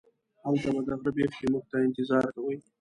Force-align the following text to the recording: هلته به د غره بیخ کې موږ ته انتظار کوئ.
هلته 0.43 0.67
به 0.75 0.79
د 0.83 0.87
غره 1.03 1.11
بیخ 1.15 1.31
کې 1.39 1.45
موږ 1.51 1.63
ته 1.69 1.77
انتظار 1.87 2.25
کوئ. 2.35 2.55